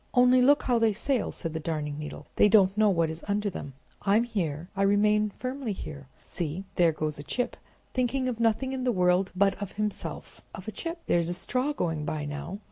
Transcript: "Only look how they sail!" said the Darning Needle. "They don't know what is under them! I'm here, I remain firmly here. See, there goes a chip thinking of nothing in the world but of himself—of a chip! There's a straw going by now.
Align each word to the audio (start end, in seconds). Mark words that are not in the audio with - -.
"Only 0.15 0.41
look 0.41 0.63
how 0.63 0.79
they 0.79 0.93
sail!" 0.93 1.31
said 1.31 1.53
the 1.53 1.59
Darning 1.59 1.99
Needle. 1.99 2.25
"They 2.35 2.49
don't 2.49 2.75
know 2.75 2.89
what 2.89 3.11
is 3.11 3.23
under 3.27 3.51
them! 3.51 3.73
I'm 4.01 4.23
here, 4.23 4.67
I 4.75 4.81
remain 4.81 5.29
firmly 5.37 5.73
here. 5.73 6.07
See, 6.23 6.63
there 6.73 6.91
goes 6.91 7.19
a 7.19 7.23
chip 7.23 7.55
thinking 7.93 8.27
of 8.27 8.39
nothing 8.39 8.73
in 8.73 8.83
the 8.83 8.91
world 8.91 9.31
but 9.35 9.53
of 9.61 9.73
himself—of 9.73 10.67
a 10.67 10.71
chip! 10.71 11.01
There's 11.05 11.29
a 11.29 11.35
straw 11.35 11.71
going 11.71 12.03
by 12.05 12.25
now. 12.25 12.57